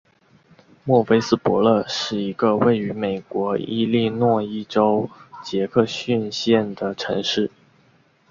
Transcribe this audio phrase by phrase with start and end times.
[0.83, 5.07] 莫菲斯伯勒是一个位于美国伊利诺伊州
[5.43, 7.51] 杰克逊县的城市。